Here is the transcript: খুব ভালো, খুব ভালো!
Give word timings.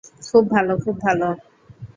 খুব 0.27 0.43
ভালো, 0.51 0.73
খুব 0.83 0.95
ভালো! 1.01 1.27